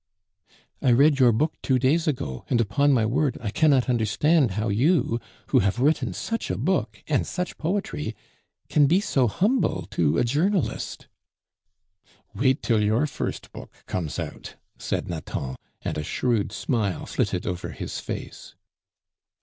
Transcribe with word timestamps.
"I 0.81 0.89
read 0.93 1.19
your 1.19 1.31
book 1.31 1.53
two 1.61 1.77
days 1.77 2.07
ago; 2.07 2.43
and, 2.49 2.59
upon 2.59 2.91
my 2.91 3.05
word, 3.05 3.37
I 3.39 3.51
cannot 3.51 3.87
understand 3.87 4.49
how 4.57 4.69
you, 4.69 5.19
who 5.49 5.59
have 5.59 5.77
written 5.79 6.11
such 6.11 6.49
a 6.49 6.57
book, 6.57 7.03
and 7.05 7.27
such 7.27 7.55
poetry, 7.59 8.15
can 8.67 8.87
be 8.87 8.99
so 8.99 9.27
humble 9.27 9.85
to 9.91 10.17
a 10.17 10.23
journalist." 10.23 11.07
"Wait 12.33 12.63
till 12.63 12.81
your 12.81 13.05
first 13.05 13.51
book 13.53 13.71
comes 13.85 14.17
out," 14.17 14.55
said 14.79 15.07
Nathan, 15.07 15.55
and 15.83 15.99
a 15.99 16.03
shrewd 16.03 16.51
smile 16.51 17.05
flitted 17.05 17.45
over 17.45 17.69
his 17.69 17.99
face. 17.99 18.55